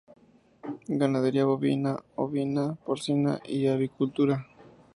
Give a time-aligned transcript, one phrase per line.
[1.01, 4.47] Ganadería bovina, ovina, porcina y avicultura.